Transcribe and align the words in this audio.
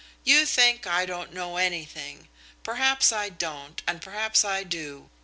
"You 0.23 0.47
think 0.47 0.87
I 0.87 1.05
don't 1.05 1.31
know 1.31 1.57
anything. 1.57 2.27
Perhaps 2.63 3.11
I 3.11 3.29
don't, 3.29 3.83
and 3.85 4.01
perhaps 4.01 4.43
I 4.43 4.63
do. 4.63 5.11